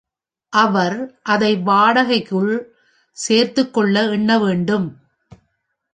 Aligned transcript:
அவர் 0.53 1.19
அதை 1.23 1.57
வாடகைக்குள் 1.57 2.53
சேர்த்துக் 3.17 3.73
கொள்ள 3.73 4.09
எண்ண 4.09 4.39
வேண்டும். 4.39 4.87